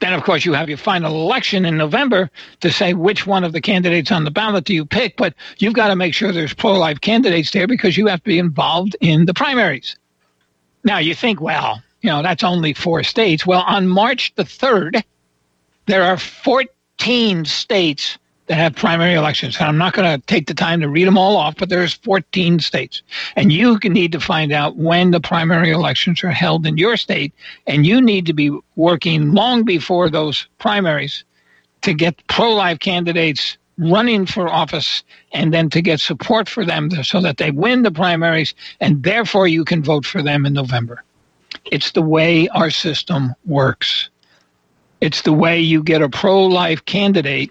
[0.00, 3.52] Then, of course, you have your final election in November to say which one of
[3.52, 5.16] the candidates on the ballot do you pick.
[5.16, 8.28] But you've got to make sure there's pro life candidates there because you have to
[8.28, 9.96] be involved in the primaries.
[10.84, 13.46] Now, you think, well, you know, that's only four states.
[13.46, 15.02] Well, on March the 3rd,
[15.86, 18.18] there are 14 states
[18.52, 19.56] that have primary elections.
[19.56, 21.94] And I'm not going to take the time to read them all off, but there's
[21.94, 23.00] 14 states.
[23.34, 27.32] And you need to find out when the primary elections are held in your state.
[27.66, 31.24] And you need to be working long before those primaries
[31.80, 37.22] to get pro-life candidates running for office and then to get support for them so
[37.22, 41.02] that they win the primaries and therefore you can vote for them in November.
[41.64, 44.10] It's the way our system works.
[45.00, 47.50] It's the way you get a pro life candidate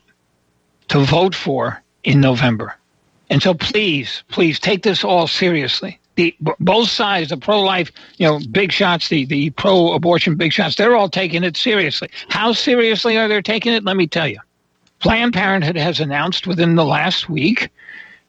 [0.91, 2.75] to vote for in November.
[3.29, 5.97] And so please, please take this all seriously.
[6.15, 10.97] The, both sides, the pro-life, you know, big shots, the, the pro-abortion big shots, they're
[10.97, 12.09] all taking it seriously.
[12.27, 13.85] How seriously are they taking it?
[13.85, 14.39] Let me tell you.
[14.99, 17.69] Planned Parenthood has announced within the last week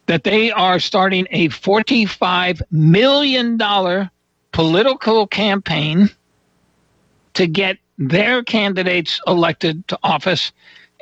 [0.05, 4.09] that they are starting a $45 million
[4.53, 6.09] political campaign
[7.33, 10.53] to get their candidates elected to office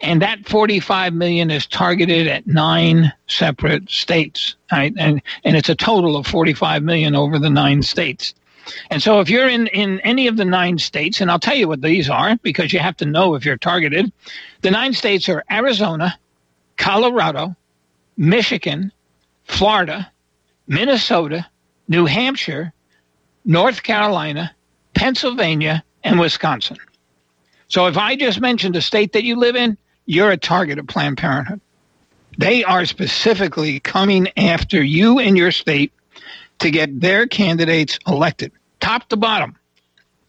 [0.01, 5.75] and that 45 million is targeted at nine separate states right and and it's a
[5.75, 8.33] total of 45 million over the nine states
[8.89, 11.67] and so if you're in in any of the nine states and I'll tell you
[11.67, 14.11] what these are because you have to know if you're targeted
[14.61, 16.17] the nine states are Arizona
[16.77, 17.55] Colorado
[18.17, 18.91] Michigan
[19.45, 20.11] Florida
[20.67, 21.47] Minnesota
[21.87, 22.73] New Hampshire
[23.45, 24.53] North Carolina,
[24.93, 26.77] Pennsylvania, and Wisconsin.
[27.67, 30.87] So if I just mentioned a state that you live in, you're a target of
[30.87, 31.61] Planned Parenthood.
[32.37, 35.91] They are specifically coming after you and your state
[36.59, 39.57] to get their candidates elected, top to bottom.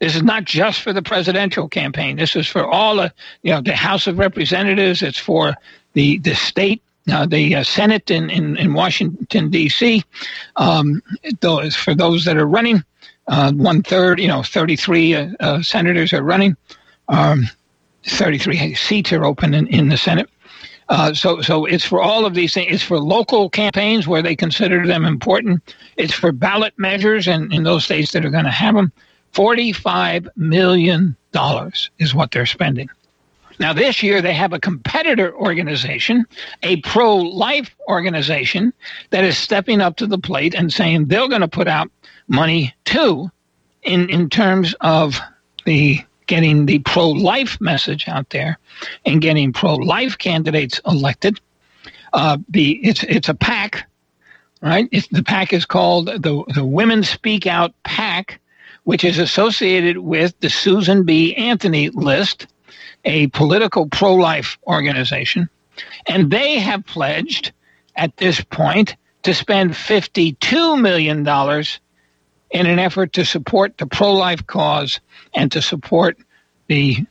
[0.00, 2.16] This is not just for the presidential campaign.
[2.16, 5.00] This is for all the, you know, the House of Representatives.
[5.00, 5.54] It's for
[5.92, 10.04] the, the state uh, the uh, Senate in, in, in Washington, D.C.,
[10.56, 11.02] um,
[11.40, 12.84] those, for those that are running,
[13.26, 16.56] uh, one third, you know, 33 uh, uh, senators are running.
[17.08, 17.48] Um,
[18.06, 20.28] 33 seats are open in, in the Senate.
[20.88, 22.68] Uh, so, so it's for all of these things.
[22.70, 25.74] It's for local campaigns where they consider them important.
[25.96, 28.92] It's for ballot measures in, in those states that are going to have them.
[29.32, 31.16] $45 million
[31.98, 32.90] is what they're spending.
[33.58, 36.26] Now, this year they have a competitor organization,
[36.62, 38.72] a pro life organization,
[39.10, 41.90] that is stepping up to the plate and saying they're going to put out
[42.28, 43.30] money too
[43.82, 45.18] in, in terms of
[45.64, 46.00] the
[46.32, 48.58] getting the pro life message out there
[49.04, 51.38] and getting pro life candidates elected.
[52.14, 53.86] Uh, the it's it's a PAC,
[54.62, 54.88] right?
[54.92, 58.40] It's, the PAC is called the the Women Speak Out PAC,
[58.84, 61.34] which is associated with the Susan B.
[61.36, 62.46] Anthony list,
[63.04, 65.50] a political pro life organization,
[66.06, 67.52] and they have pledged
[67.94, 71.26] at this point to spend $52 million
[72.52, 75.00] in an effort to support the pro life cause
[75.34, 76.16] and to support
[76.68, 77.04] the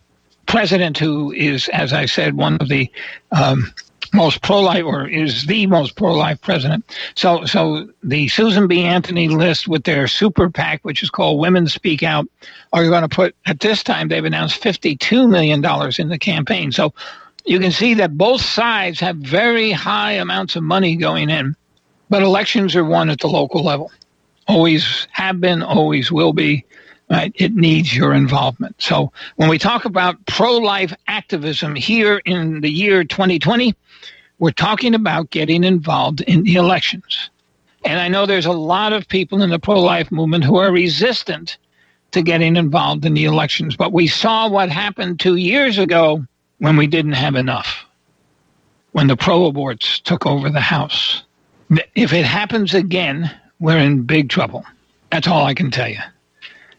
[0.48, 2.92] president, who is, as I said, one of the
[3.32, 3.72] um,
[4.14, 6.84] most pro-life or is the most pro-life president.
[7.16, 8.84] So, so the Susan B.
[8.84, 12.28] Anthony list with their super PAC, which is called Women Speak Out,
[12.74, 16.72] are going to put at this time they've announced fifty-two million dollars in the campaign.
[16.72, 16.94] So,
[17.46, 21.56] you can see that both sides have very high amounts of money going in,
[22.10, 23.92] but elections are won at the local level.
[24.48, 26.66] Always have been, always will be.
[27.10, 27.34] Right?
[27.36, 28.82] It needs your involvement.
[28.82, 33.76] So when we talk about pro-life activism here in the year 2020,
[34.40, 37.30] we're talking about getting involved in the elections.
[37.84, 40.72] And I know there's a lot of people in the pro life movement who are
[40.72, 41.58] resistant
[42.12, 43.76] to getting involved in the elections.
[43.76, 46.26] But we saw what happened two years ago
[46.60, 47.86] when we didn't have enough,
[48.94, 51.24] when the pro aborts took over the House.
[51.96, 54.66] If it happens again, we're in big trouble.
[55.12, 56.00] That's all I can tell you.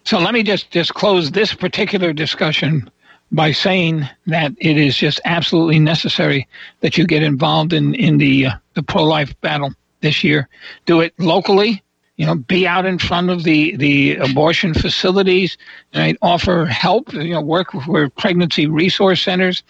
[0.04, 2.90] So let me just, just close this particular discussion
[3.30, 6.46] by saying that it is just absolutely necessary
[6.80, 10.48] that you get involved in in the uh, the pro life battle this year.
[10.84, 11.82] Do it locally.
[12.16, 15.56] You know, be out in front of the the abortion facilities.
[15.94, 16.18] Right?
[16.20, 17.12] Offer help.
[17.14, 19.62] You know, work with pregnancy resource centers.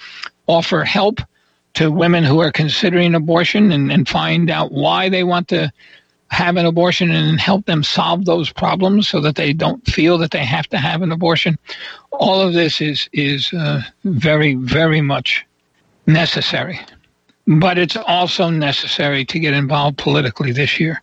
[0.48, 1.20] Offer help
[1.74, 5.72] to women who are considering abortion and, and find out why they want to
[6.32, 10.30] have an abortion and help them solve those problems so that they don't feel that
[10.30, 11.58] they have to have an abortion.
[12.10, 15.44] All of this is is uh, very very much
[16.06, 16.80] necessary,
[17.46, 21.02] but it's also necessary to get involved politically this year,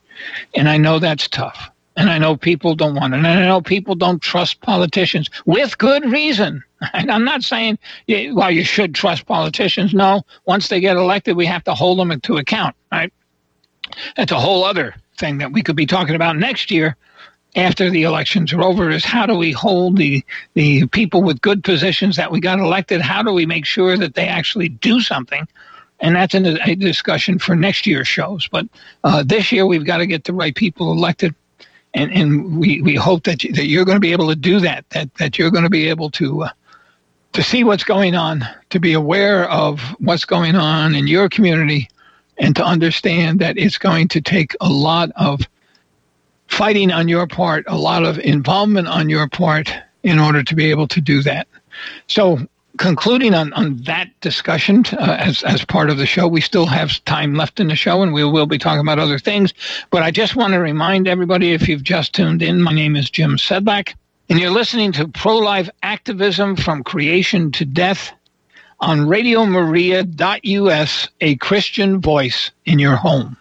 [0.56, 1.70] and I know that's tough.
[1.96, 3.18] And I know people don't want it.
[3.18, 6.63] And I know people don't trust politicians with good reason.
[6.94, 9.94] And I'm not saying, well, you should trust politicians.
[9.94, 13.12] No, once they get elected, we have to hold them to account, right?
[14.15, 16.95] That's a whole other thing that we could be talking about next year
[17.55, 21.63] after the elections are over is how do we hold the the people with good
[21.63, 23.01] positions that we got elected?
[23.01, 25.47] How do we make sure that they actually do something?
[25.99, 28.47] And that's in a, discussion for next year's shows.
[28.47, 28.67] But
[29.03, 31.36] uh, this year we've got to get the right people elected.
[31.93, 34.60] And and we, we hope that, you, that you're going to be able to do
[34.60, 36.49] that that that you're going to be able to uh,
[37.34, 41.89] to see what's going on to be aware of what's going on in your community
[42.39, 45.41] and to understand that it's going to take a lot of
[46.47, 49.71] fighting on your part, a lot of involvement on your part
[50.04, 51.47] in order to be able to do that.
[52.08, 52.39] So,
[52.78, 57.04] concluding on, on that discussion uh, as, as part of the show, we still have
[57.04, 59.54] time left in the show and we will be talking about other things.
[59.89, 63.10] But I just want to remind everybody if you've just tuned in, my name is
[63.10, 63.95] Jim Sedlak,
[64.30, 68.13] and you're listening to Pro Life Activism from Creation to Death
[68.82, 73.38] on radiomaria.us, a Christian voice in your home.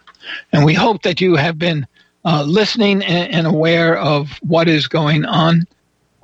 [0.51, 1.87] And we hope that you have been
[2.25, 5.65] uh, listening and, and, aware of what is going on.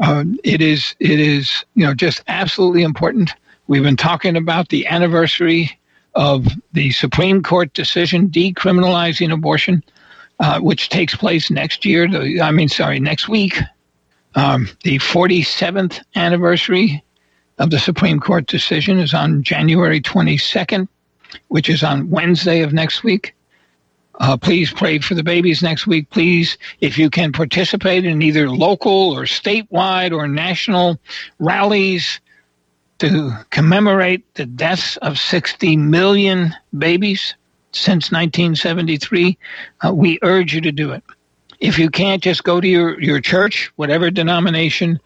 [0.01, 3.31] Uh, it is, it is, you know, just absolutely important.
[3.67, 5.79] We've been talking about the anniversary
[6.15, 9.81] of the Supreme Court decision decriminalizing abortion,
[10.41, 12.07] uh, which takes place next year.
[12.41, 13.57] I mean, sorry, next week.
[14.35, 17.04] Um, the 47th anniversary
[17.57, 20.87] of the Supreme Court decision is on January 22nd,
[21.47, 23.33] which is on Wednesday of next week.
[24.19, 26.09] Uh, please pray for the babies next week.
[26.09, 30.99] Please, if you can participate in either local or statewide or national
[31.39, 32.21] rallies
[32.99, 37.35] to commemorate the deaths of 60 million babies
[37.73, 39.37] since 1973,
[39.85, 41.03] uh, we urge you to do it.
[41.59, 44.99] If you can't, just go to your, your church, whatever denomination,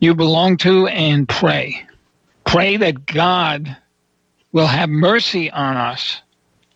[0.00, 1.86] you belong to and pray.
[2.44, 3.76] Pray that God
[4.52, 6.22] will have mercy on us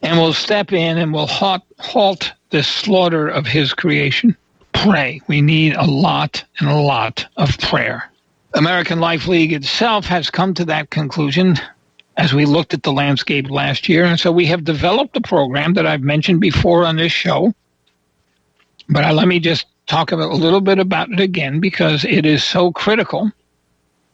[0.02, 4.36] and will step in and will halt, halt this slaughter of his creation.
[4.72, 5.20] Pray.
[5.28, 8.10] We need a lot and a lot of prayer.
[8.54, 11.56] American Life League itself has come to that conclusion
[12.16, 14.04] as we looked at the landscape last year.
[14.04, 17.54] And so we have developed a program that I've mentioned before on this show.
[18.88, 22.44] But uh, let me just talk a little bit about it again because it is
[22.44, 23.30] so critical.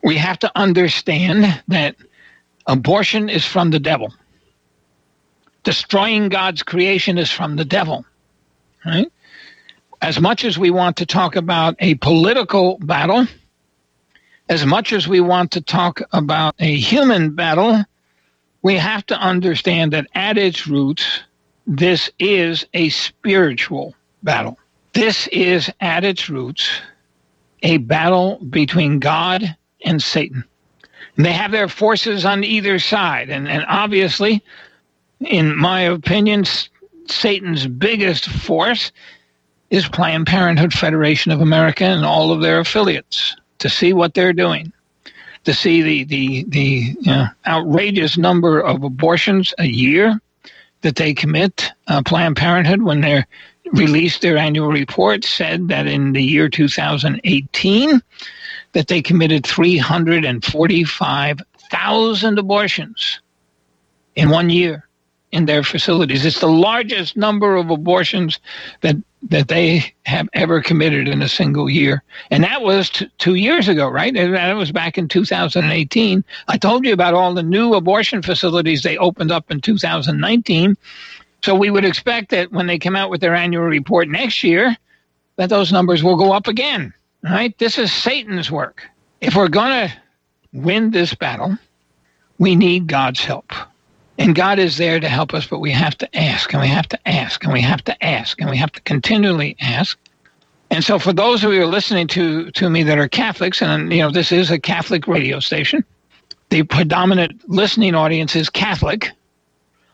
[0.02, 1.96] We have to understand that
[2.66, 4.12] abortion is from the devil.
[5.64, 8.04] Destroying God's creation is from the devil.
[8.84, 9.10] Right?
[10.00, 13.26] As much as we want to talk about a political battle,
[14.48, 17.84] as much as we want to talk about a human battle,
[18.62, 21.20] we have to understand that at its roots,
[21.66, 24.58] this is a spiritual battle.
[24.92, 26.68] This is at its roots
[27.62, 30.44] a battle between God and Satan.
[31.16, 33.30] And they have their forces on either side.
[33.30, 34.42] And, and obviously,
[35.20, 36.44] in my opinion,
[37.06, 38.92] Satan's biggest force
[39.70, 44.32] is Planned Parenthood Federation of America and all of their affiliates to see what they're
[44.32, 44.72] doing,
[45.44, 50.20] to see the the the you know, outrageous number of abortions a year
[50.82, 51.70] that they commit.
[51.88, 53.24] Uh, Planned Parenthood, when they
[53.72, 58.02] released their annual report, said that in the year 2018
[58.72, 63.20] that they committed 345,000 abortions
[64.14, 64.88] in one year
[65.32, 66.24] in their facilities.
[66.24, 68.38] It's the largest number of abortions
[68.80, 68.96] that
[69.30, 72.04] that they have ever committed in a single year.
[72.30, 74.14] And that was t- two years ago, right?
[74.14, 76.22] That was back in 2018.
[76.46, 80.76] I told you about all the new abortion facilities they opened up in 2019.
[81.42, 84.76] So we would expect that when they come out with their annual report next year,
[85.36, 87.56] that those numbers will go up again, right?
[87.58, 88.84] This is Satan's work.
[89.20, 89.94] If we're going to
[90.52, 91.56] win this battle,
[92.38, 93.52] we need God's help.
[94.18, 96.88] And God is there to help us, but we have to ask and we have
[96.88, 99.96] to ask and we have to ask and we have to continually ask.
[100.70, 103.62] And so for those of you who are listening to, to me that are Catholics,
[103.62, 105.84] and you know, this is a Catholic radio station,
[106.50, 109.10] the predominant listening audience is Catholic.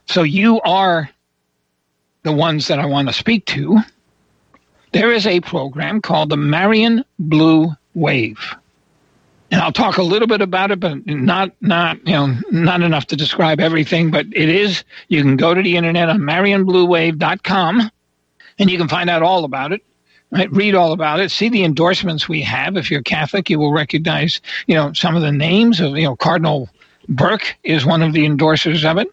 [0.07, 1.11] So you are
[2.25, 3.79] the ones that I want to speak to.
[4.93, 8.55] There is a program called the Marian Blue Wave
[9.55, 13.07] and I'll talk a little bit about it, but not not you know not enough
[13.07, 14.11] to describe everything.
[14.11, 17.91] But it is you can go to the internet on marianbluewave.com,
[18.59, 19.83] and you can find out all about it.
[20.33, 21.31] Right, read all about it.
[21.31, 22.77] See the endorsements we have.
[22.77, 26.17] If you're Catholic, you will recognize you know some of the names of you know
[26.17, 26.69] Cardinal
[27.09, 29.09] Burke is one of the endorsers of it.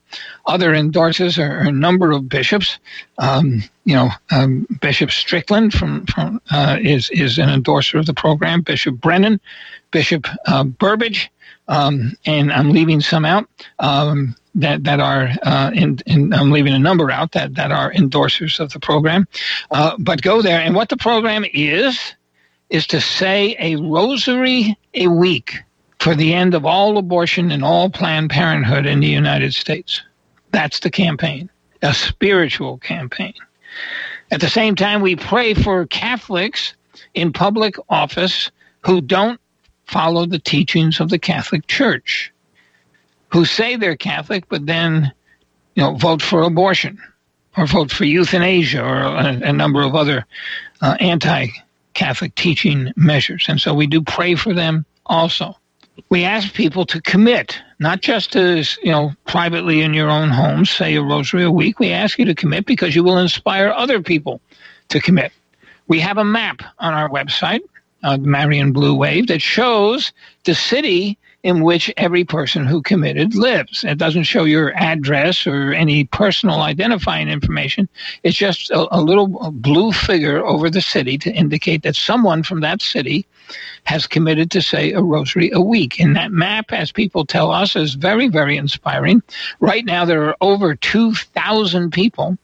[0.45, 2.79] Other endorsers are, a number of bishops.
[3.17, 8.13] Um, you know, um, Bishop Strickland from, from uh, is is an endorser of the
[8.13, 8.61] program.
[8.61, 9.39] Bishop Brennan,
[9.91, 11.29] Bishop uh, Burbidge,
[11.67, 13.47] um, and I'm leaving some out
[13.79, 18.71] um, that that are uh, I'm leaving a number out that that are endorsers of
[18.73, 19.27] the program.
[19.69, 22.15] Uh, but go there, and what the program is
[22.69, 25.59] is to say a rosary a week
[26.01, 30.01] for the end of all abortion and all Planned Parenthood in the United States.
[30.49, 31.47] That's the campaign,
[31.83, 33.35] a spiritual campaign.
[34.31, 36.73] At the same time, we pray for Catholics
[37.13, 38.49] in public office
[38.83, 39.39] who don't
[39.85, 42.33] follow the teachings of the Catholic Church,
[43.31, 45.11] who say they're Catholic, but then,
[45.75, 46.97] you know, vote for abortion
[47.55, 50.25] or vote for euthanasia or a, a number of other
[50.81, 51.45] uh, anti
[51.93, 53.45] Catholic teaching measures.
[53.47, 55.57] And so we do pray for them also
[56.09, 60.65] we ask people to commit, not just to, you know, privately in your own home,
[60.65, 61.79] say a rosary a week.
[61.79, 64.41] We ask you to commit because you will inspire other people
[64.89, 65.31] to commit.
[65.87, 67.61] We have a map on our website,
[68.03, 70.11] uh, Marian Blue Wave, that shows
[70.45, 73.83] the city in which every person who committed lives.
[73.83, 77.89] It doesn't show your address or any personal identifying information.
[78.23, 82.61] It's just a, a little blue figure over the city to indicate that someone from
[82.61, 83.25] that city
[83.85, 85.99] has committed to say a rosary a week.
[85.99, 89.23] And that map, as people tell us, is very, very inspiring.
[89.59, 92.37] Right now, there are over 2,000 people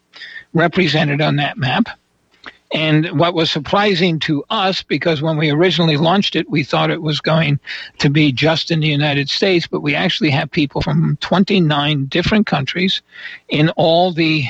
[0.53, 1.87] represented on that map.
[2.74, 7.01] And what was surprising to us, because when we originally launched it, we thought it
[7.01, 7.59] was going
[7.99, 12.45] to be just in the United States, but we actually have people from 29 different
[12.45, 13.01] countries
[13.47, 14.45] in all the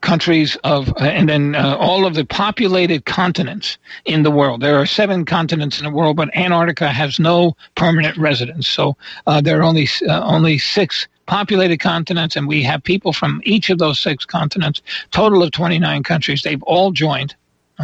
[0.00, 4.62] countries of, uh, and then uh, all of the populated continents in the world.
[4.62, 8.66] There are seven continents in the world, but Antarctica has no permanent residents.
[8.66, 8.96] So
[9.26, 13.70] uh, there are only uh, only six populated continents, and we have people from each
[13.70, 14.82] of those six continents.
[15.10, 16.42] Total of 29 countries.
[16.42, 17.34] They've all joined.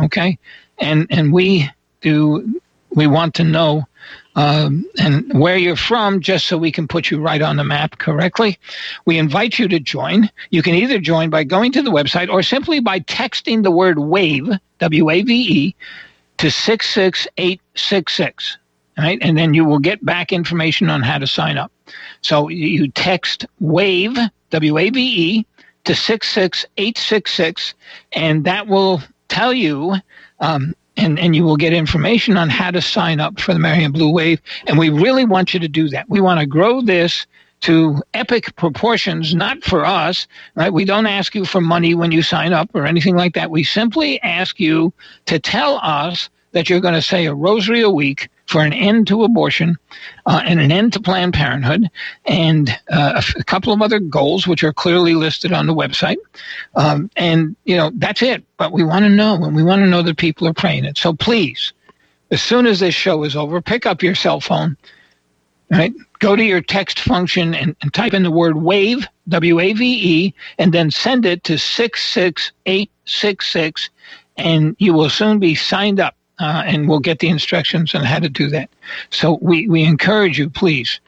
[0.02, 0.38] Okay,
[0.78, 1.70] and and we
[2.00, 2.60] do.
[2.90, 3.86] We want to know
[4.36, 7.96] um, and where you're from, just so we can put you right on the map
[7.98, 8.58] correctly.
[9.06, 10.30] We invite you to join.
[10.50, 13.98] You can either join by going to the website or simply by texting the word
[13.98, 15.74] WAVE, W A V E,
[16.36, 18.58] to 66866.
[18.98, 19.18] Right?
[19.22, 21.72] And then you will get back information on how to sign up.
[22.20, 24.16] So you text WAVE,
[24.50, 25.46] W A V E,
[25.84, 27.74] to 66866,
[28.12, 29.00] and that will
[29.36, 29.94] tell you
[30.40, 33.92] um, and, and you will get information on how to sign up for the Marian
[33.92, 34.40] Blue Wave.
[34.66, 36.08] And we really want you to do that.
[36.08, 37.26] We want to grow this
[37.62, 40.72] to epic proportions, not for us, right?
[40.72, 43.50] We don't ask you for money when you sign up or anything like that.
[43.50, 44.92] We simply ask you
[45.26, 49.06] to tell us that you're going to say a rosary a week for an end
[49.08, 49.76] to abortion
[50.26, 51.90] uh, and an end to Planned Parenthood,
[52.24, 56.18] and uh, a couple of other goals which are clearly listed on the website.
[56.74, 58.44] Um, and you know that's it.
[58.56, 60.96] But we want to know, and we want to know that people are praying it.
[60.96, 61.72] So please,
[62.30, 64.76] as soon as this show is over, pick up your cell phone,
[65.70, 65.92] right?
[66.18, 69.84] Go to your text function and, and type in the word WAVE, W A V
[69.84, 73.90] E, and then send it to six six eight six six,
[74.36, 78.18] and you will soon be signed up uh, and we'll get the instructions on how
[78.18, 78.70] to do that.
[79.10, 81.00] So we, we encourage you, please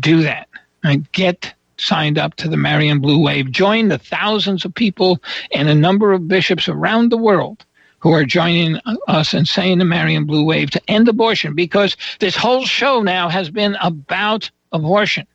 [0.00, 0.48] do that.
[0.82, 3.50] and Get signed up to the Marian Blue Wave.
[3.50, 5.20] Join the thousands of people
[5.52, 7.64] and a number of bishops around the world
[7.98, 12.36] who are joining us and saying the Marian Blue Wave to end abortion because this
[12.36, 15.26] whole show now has been about abortion,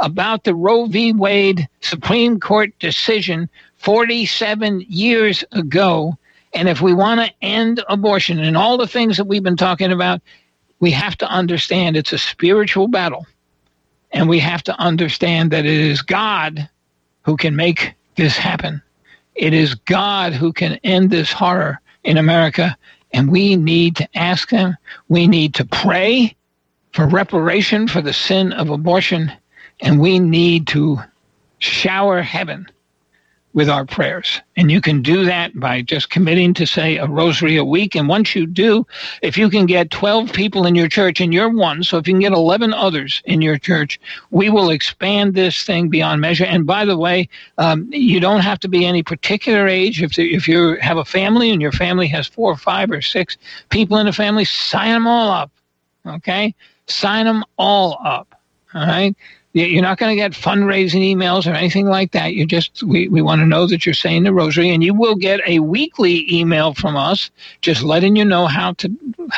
[0.00, 1.12] about the Roe v.
[1.12, 6.18] Wade Supreme Court decision 47 years ago
[6.52, 9.92] and if we want to end abortion and all the things that we've been talking
[9.92, 10.20] about,
[10.80, 13.26] we have to understand it's a spiritual battle.
[14.12, 16.68] And we have to understand that it is God
[17.22, 18.82] who can make this happen.
[19.36, 22.76] It is God who can end this horror in America.
[23.12, 24.76] And we need to ask Him.
[25.08, 26.34] We need to pray
[26.92, 29.30] for reparation for the sin of abortion.
[29.80, 30.98] And we need to
[31.58, 32.66] shower heaven
[33.52, 34.40] with our prayers.
[34.56, 37.96] And you can do that by just committing to say a rosary a week.
[37.96, 38.86] And once you do,
[39.22, 42.14] if you can get 12 people in your church and you're one, so if you
[42.14, 43.98] can get 11 others in your church,
[44.30, 46.44] we will expand this thing beyond measure.
[46.44, 47.28] And by the way,
[47.58, 50.00] um, you don't have to be any particular age.
[50.00, 53.36] If, if you have a family and your family has four or five or six
[53.70, 55.50] people in the family, sign them all up.
[56.06, 56.54] Okay?
[56.86, 58.34] Sign them all up.
[58.74, 59.16] All right?
[59.52, 62.34] You're not going to get fundraising emails or anything like that.
[62.34, 65.16] You just, we, we want to know that you're saying the rosary and you will
[65.16, 67.30] get a weekly email from us
[67.60, 68.88] just letting you know how to,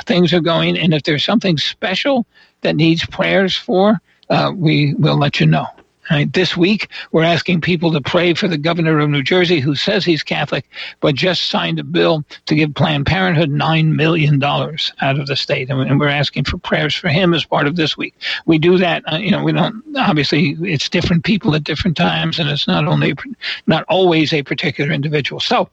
[0.04, 0.76] things are going.
[0.76, 2.26] And if there's something special
[2.60, 5.66] that needs prayers for, uh, we will let you know.
[6.11, 6.32] Right?
[6.32, 10.05] This week, we're asking people to pray for the governor of New Jersey who says
[10.05, 10.68] he's Catholic,
[11.00, 15.70] but just signed a bill to give Planned Parenthood $9 million out of the state.
[15.70, 18.16] And we're asking for prayers for him as part of this week.
[18.46, 22.40] We do that, uh, you know, we don't, obviously, it's different people at different times,
[22.40, 23.14] and it's not only,
[23.68, 25.38] not always a particular individual.
[25.40, 25.68] So,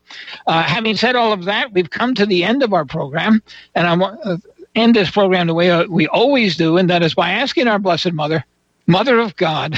[0.46, 3.42] uh, having said all of that, we've come to the end of our program,
[3.74, 4.40] and I want to
[4.76, 8.14] end this program the way we always do, and that is by asking our Blessed
[8.14, 8.46] Mother,
[8.88, 9.78] Mother of God,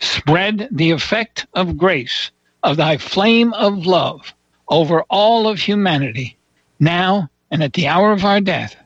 [0.00, 2.30] spread the effect of grace
[2.62, 4.34] of thy flame of love
[4.68, 6.36] over all of humanity,
[6.80, 8.76] now and at the hour of our death.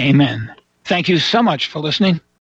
[0.00, 0.54] Amen.
[0.84, 2.20] Thank you so much for listening.